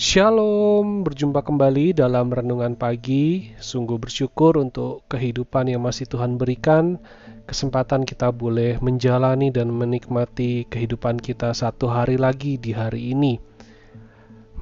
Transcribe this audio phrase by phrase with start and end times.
[0.00, 3.52] Shalom, berjumpa kembali dalam renungan pagi.
[3.60, 6.96] Sungguh bersyukur untuk kehidupan yang masih Tuhan berikan.
[7.44, 13.44] Kesempatan kita boleh menjalani dan menikmati kehidupan kita satu hari lagi di hari ini.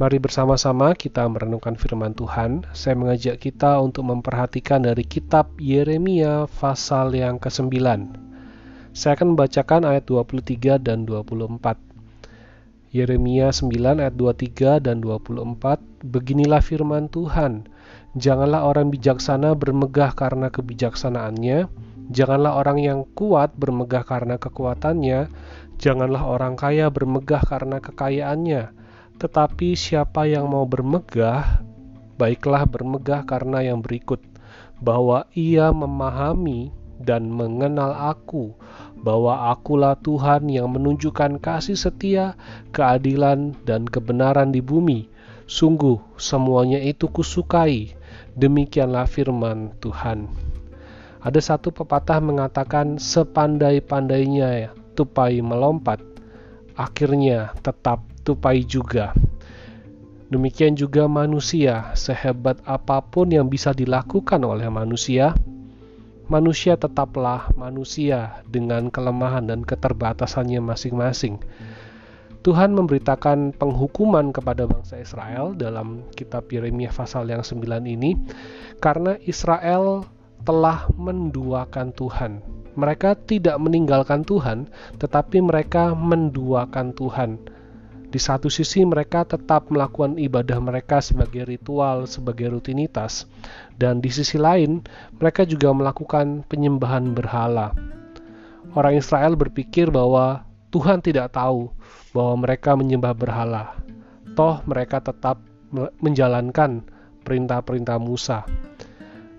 [0.02, 2.66] Mari bersama-sama kita merenungkan firman Tuhan.
[2.74, 7.78] Saya mengajak kita untuk memperhatikan dari kitab Yeremia pasal yang ke-9.
[8.90, 11.87] Saya akan membacakan ayat 23 dan 24.
[12.88, 17.68] Yeremia 9 ayat 23 dan 24 Beginilah firman Tuhan
[18.16, 21.68] Janganlah orang bijaksana bermegah karena kebijaksanaannya
[22.08, 25.28] Janganlah orang yang kuat bermegah karena kekuatannya
[25.76, 28.74] Janganlah orang kaya bermegah karena kekayaannya.
[29.20, 31.60] Tetapi siapa yang mau bermegah
[32.16, 34.24] Baiklah bermegah karena yang berikut
[34.80, 38.54] Bahwa ia memahami dan mengenal aku
[38.98, 42.34] bahwa akulah Tuhan yang menunjukkan kasih setia,
[42.74, 45.06] keadilan, dan kebenaran di bumi.
[45.48, 47.94] Sungguh, semuanya itu kusukai.
[48.34, 50.28] Demikianlah firman Tuhan.
[51.18, 55.98] Ada satu pepatah mengatakan, "Sepandai-pandainya tupai melompat,
[56.78, 59.14] akhirnya tetap tupai juga."
[60.28, 65.32] Demikian juga manusia, sehebat apa pun yang bisa dilakukan oleh manusia,
[66.28, 71.40] manusia tetaplah manusia dengan kelemahan dan keterbatasannya masing-masing.
[72.46, 78.14] Tuhan memberitakan penghukuman kepada bangsa Israel dalam kitab Yeremia pasal yang 9 ini
[78.78, 80.06] karena Israel
[80.46, 82.40] telah menduakan Tuhan.
[82.78, 84.70] Mereka tidak meninggalkan Tuhan,
[85.02, 87.57] tetapi mereka menduakan Tuhan
[88.08, 93.28] di satu sisi mereka tetap melakukan ibadah mereka sebagai ritual, sebagai rutinitas,
[93.76, 94.80] dan di sisi lain
[95.20, 97.76] mereka juga melakukan penyembahan berhala.
[98.72, 101.72] Orang Israel berpikir bahwa Tuhan tidak tahu
[102.16, 103.76] bahwa mereka menyembah berhala.
[104.36, 105.40] Toh mereka tetap
[106.00, 106.84] menjalankan
[107.24, 108.48] perintah-perintah Musa.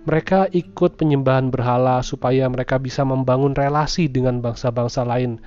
[0.06, 5.38] Mereka ikut penyembahan berhala supaya mereka bisa membangun relasi dengan bangsa-bangsa lain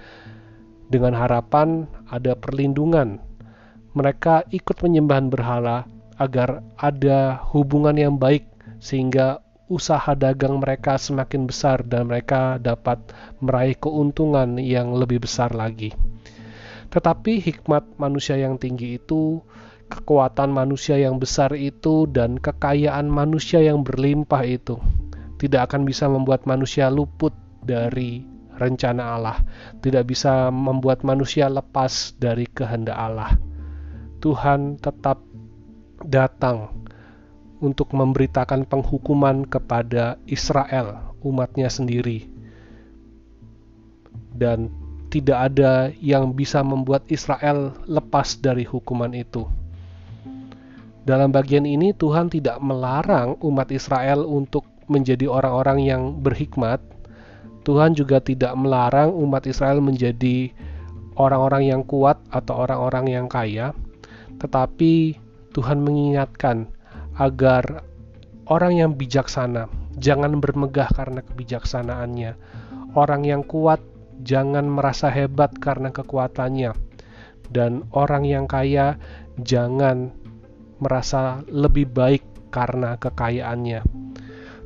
[0.92, 3.16] dengan harapan ada perlindungan.
[3.96, 5.88] Mereka ikut penyembahan berhala
[6.20, 8.44] agar ada hubungan yang baik
[8.76, 9.40] sehingga
[9.72, 13.00] usaha dagang mereka semakin besar dan mereka dapat
[13.40, 15.96] meraih keuntungan yang lebih besar lagi.
[16.92, 19.40] Tetapi hikmat manusia yang tinggi itu,
[19.88, 24.76] kekuatan manusia yang besar itu, dan kekayaan manusia yang berlimpah itu
[25.40, 28.22] tidak akan bisa membuat manusia luput dari
[28.58, 29.38] rencana Allah,
[29.80, 33.36] tidak bisa membuat manusia lepas dari kehendak Allah.
[34.22, 35.22] Tuhan tetap
[36.02, 36.70] datang
[37.62, 42.26] untuk memberitakan penghukuman kepada Israel, umatnya sendiri.
[44.34, 44.70] Dan
[45.12, 49.44] tidak ada yang bisa membuat Israel lepas dari hukuman itu.
[51.02, 56.78] Dalam bagian ini Tuhan tidak melarang umat Israel untuk menjadi orang-orang yang berhikmat,
[57.62, 60.50] Tuhan juga tidak melarang umat Israel menjadi
[61.14, 63.70] orang-orang yang kuat atau orang-orang yang kaya,
[64.42, 65.18] tetapi
[65.52, 66.66] Tuhan mengingatkan
[67.20, 67.84] agar
[68.48, 69.68] orang yang bijaksana
[70.00, 72.32] jangan bermegah karena kebijaksanaannya.
[72.92, 73.80] Orang yang kuat
[74.20, 76.72] jangan merasa hebat karena kekuatannya.
[77.52, 78.96] Dan orang yang kaya
[79.40, 80.12] jangan
[80.80, 83.84] merasa lebih baik karena kekayaannya.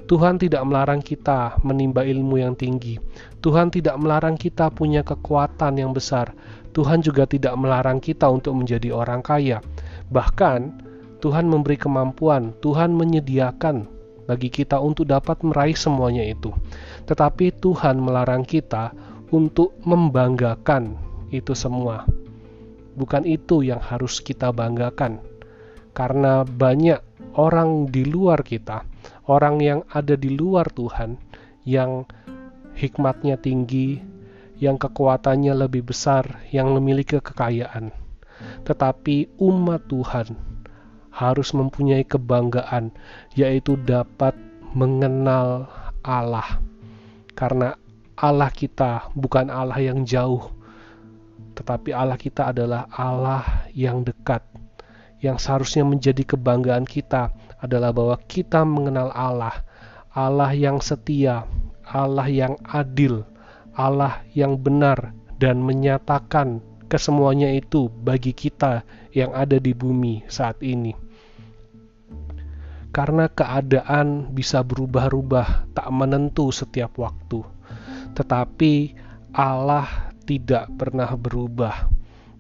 [0.07, 2.95] Tuhan tidak melarang kita menimba ilmu yang tinggi.
[3.43, 6.31] Tuhan tidak melarang kita punya kekuatan yang besar.
[6.71, 9.59] Tuhan juga tidak melarang kita untuk menjadi orang kaya.
[10.15, 10.87] Bahkan,
[11.19, 13.91] Tuhan memberi kemampuan, Tuhan menyediakan
[14.31, 16.55] bagi kita untuk dapat meraih semuanya itu.
[17.11, 18.95] Tetapi Tuhan melarang kita
[19.35, 20.95] untuk membanggakan
[21.35, 22.07] itu semua.
[22.95, 25.19] Bukan itu yang harus kita banggakan.
[25.91, 27.03] Karena banyak
[27.35, 28.87] orang di luar kita
[29.27, 31.19] orang yang ada di luar Tuhan,
[31.67, 32.07] yang
[32.79, 33.99] hikmatnya tinggi,
[34.63, 37.91] yang kekuatannya lebih besar, yang memiliki kekayaan.
[38.63, 40.37] Tetapi umat Tuhan
[41.11, 42.93] harus mempunyai kebanggaan,
[43.35, 44.37] yaitu dapat
[44.77, 45.67] mengenal
[46.05, 46.61] Allah.
[47.33, 47.77] Karena
[48.17, 50.53] Allah kita bukan Allah yang jauh,
[51.57, 54.45] tetapi Allah kita adalah Allah yang dekat,
[55.25, 59.65] yang seharusnya menjadi kebanggaan kita adalah bahwa kita mengenal Allah,
[60.13, 61.49] Allah yang setia,
[61.87, 63.25] Allah yang adil,
[63.77, 70.97] Allah yang benar dan menyatakan kesemuanya itu bagi kita yang ada di bumi saat ini.
[72.95, 77.45] Karena keadaan bisa berubah-ubah, tak menentu setiap waktu.
[78.17, 78.97] Tetapi
[79.37, 81.93] Allah tidak pernah berubah.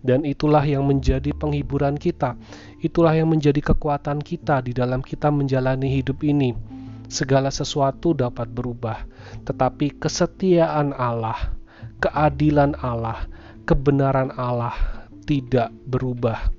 [0.06, 2.38] Dan itulah yang menjadi penghiburan kita.
[2.78, 6.54] Itulah yang menjadi kekuatan kita di dalam kita menjalani hidup ini.
[7.10, 9.02] Segala sesuatu dapat berubah,
[9.46, 11.54] tetapi kesetiaan Allah,
[11.98, 13.26] keadilan Allah,
[13.66, 14.74] kebenaran Allah
[15.26, 16.54] tidak berubah.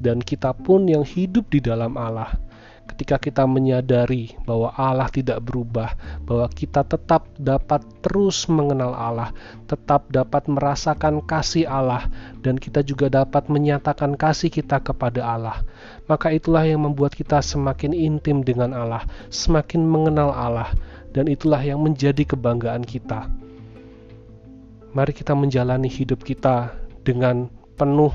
[0.00, 2.32] Dan kita pun yang hidup di dalam Allah
[2.92, 5.96] ketika kita menyadari bahwa Allah tidak berubah,
[6.28, 9.32] bahwa kita tetap dapat terus mengenal Allah,
[9.64, 12.12] tetap dapat merasakan kasih Allah,
[12.44, 15.64] dan kita juga dapat menyatakan kasih kita kepada Allah.
[16.04, 20.68] Maka itulah yang membuat kita semakin intim dengan Allah, semakin mengenal Allah,
[21.16, 23.24] dan itulah yang menjadi kebanggaan kita.
[24.92, 27.48] Mari kita menjalani hidup kita dengan
[27.80, 28.12] penuh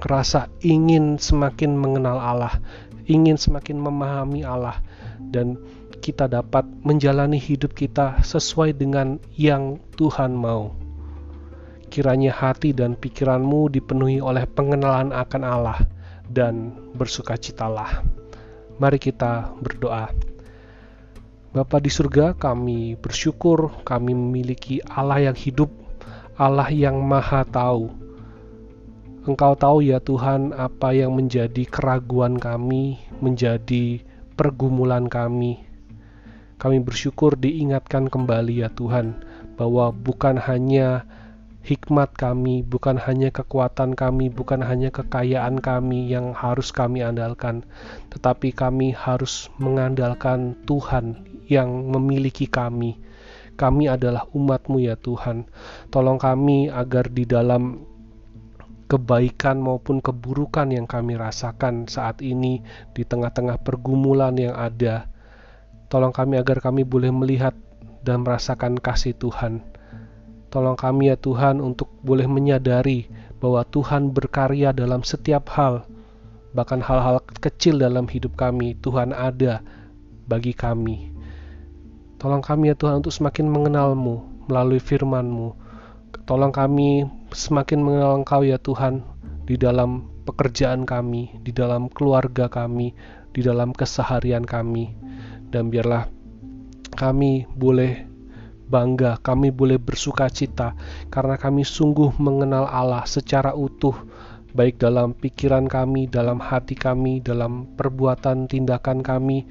[0.00, 2.56] rasa ingin semakin mengenal Allah,
[3.04, 4.80] ingin semakin memahami Allah
[5.20, 5.60] dan
[6.04, 10.76] kita dapat menjalani hidup kita sesuai dengan yang Tuhan mau.
[11.88, 15.78] Kiranya hati dan pikiranmu dipenuhi oleh pengenalan akan Allah
[16.28, 18.04] dan bersukacitalah.
[18.76, 20.10] Mari kita berdoa.
[21.54, 25.70] Bapa di surga, kami bersyukur kami memiliki Allah yang hidup,
[26.34, 27.94] Allah yang maha tahu,
[29.24, 34.04] Engkau tahu ya Tuhan apa yang menjadi keraguan kami, menjadi
[34.36, 35.64] pergumulan kami.
[36.60, 39.24] Kami bersyukur diingatkan kembali ya Tuhan
[39.56, 41.08] bahwa bukan hanya
[41.64, 47.64] hikmat kami, bukan hanya kekuatan kami, bukan hanya kekayaan kami yang harus kami andalkan,
[48.12, 53.00] tetapi kami harus mengandalkan Tuhan yang memiliki kami.
[53.56, 55.48] Kami adalah umatmu ya Tuhan.
[55.88, 57.93] Tolong kami agar di dalam
[58.94, 62.62] kebaikan maupun keburukan yang kami rasakan saat ini
[62.94, 65.10] di tengah-tengah pergumulan yang ada.
[65.90, 67.58] Tolong kami agar kami boleh melihat
[68.06, 69.66] dan merasakan kasih Tuhan.
[70.54, 73.10] Tolong kami ya Tuhan untuk boleh menyadari
[73.42, 75.82] bahwa Tuhan berkarya dalam setiap hal,
[76.54, 79.66] bahkan hal-hal kecil dalam hidup kami, Tuhan ada
[80.30, 81.10] bagi kami.
[82.22, 85.58] Tolong kami ya Tuhan untuk semakin mengenalmu melalui firman-Mu.
[86.24, 89.02] Tolong kami semakin mengenal Engkau ya Tuhan
[89.44, 92.94] di dalam pekerjaan kami, di dalam keluarga kami,
[93.34, 94.94] di dalam keseharian kami.
[95.50, 96.08] Dan biarlah
[96.94, 98.06] kami boleh
[98.70, 100.72] bangga, kami boleh bersuka cita
[101.12, 103.94] karena kami sungguh mengenal Allah secara utuh,
[104.54, 109.44] baik dalam pikiran kami, dalam hati kami, dalam perbuatan tindakan kami.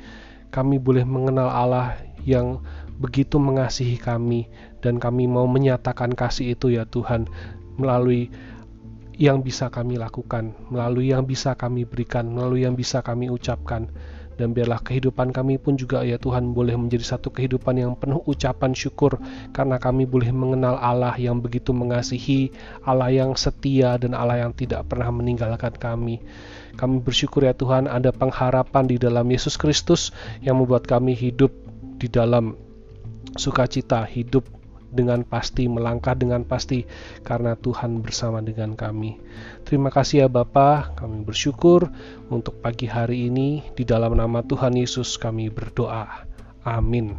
[0.54, 2.62] Kami boleh mengenal Allah yang
[3.02, 4.46] begitu mengasihi kami,
[4.86, 7.26] dan kami mau menyatakan kasih itu, ya Tuhan,
[7.78, 8.30] melalui
[9.14, 13.90] yang bisa kami lakukan, melalui yang bisa kami berikan, melalui yang bisa kami ucapkan.
[14.34, 18.74] Dan biarlah kehidupan kami pun juga ya Tuhan boleh menjadi satu kehidupan yang penuh ucapan
[18.74, 19.22] syukur
[19.54, 22.50] karena kami boleh mengenal Allah yang begitu mengasihi,
[22.82, 26.18] Allah yang setia dan Allah yang tidak pernah meninggalkan kami.
[26.74, 30.10] Kami bersyukur ya Tuhan ada pengharapan di dalam Yesus Kristus
[30.42, 31.54] yang membuat kami hidup
[32.02, 32.58] di dalam
[33.38, 34.63] sukacita, hidup
[34.94, 36.86] dengan pasti, melangkah dengan pasti
[37.26, 39.18] karena Tuhan bersama dengan kami.
[39.66, 41.90] Terima kasih ya Bapak, kami bersyukur
[42.30, 46.30] untuk pagi hari ini di dalam nama Tuhan Yesus kami berdoa.
[46.64, 47.18] Amin.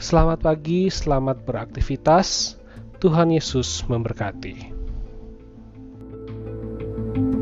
[0.00, 2.56] Selamat pagi, selamat beraktivitas.
[3.00, 4.80] Tuhan Yesus memberkati.
[7.10, 7.39] thank you